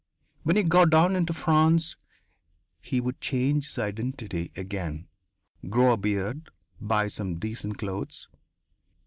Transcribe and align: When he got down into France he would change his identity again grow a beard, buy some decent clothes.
When 0.41 0.55
he 0.55 0.63
got 0.63 0.89
down 0.89 1.15
into 1.15 1.31
France 1.31 1.95
he 2.81 2.99
would 2.99 3.21
change 3.21 3.67
his 3.67 3.77
identity 3.77 4.51
again 4.55 5.05
grow 5.69 5.93
a 5.93 5.97
beard, 5.97 6.49
buy 6.79 7.07
some 7.07 7.35
decent 7.35 7.77
clothes. 7.77 8.27